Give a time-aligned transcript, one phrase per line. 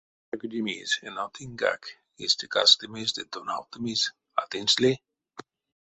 [0.27, 1.81] Чарькодемизь эно тыньгак:
[2.23, 4.93] истя кастымизь ды тонавтымизь а тынсь ли?